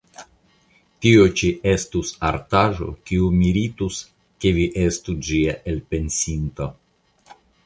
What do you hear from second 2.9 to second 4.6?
kiu meritus, ke